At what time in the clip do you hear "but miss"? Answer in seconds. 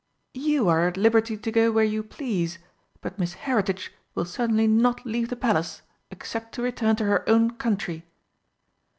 3.01-3.33